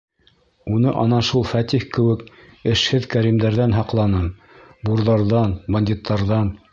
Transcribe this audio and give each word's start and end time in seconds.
Уны 0.75 0.91
ана 1.01 1.19
шул 1.27 1.43
Фәтих 1.49 1.85
кеүек 1.97 2.23
эшһеҙ 2.73 3.05
кәримдәрҙән 3.11 3.77
һаҡланым, 3.81 4.25
бурҙарҙан, 4.89 5.55
бандиттарҙан! 5.77 6.51